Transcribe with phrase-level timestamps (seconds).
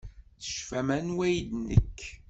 [0.41, 1.99] Tecfam anwa ay d nekk?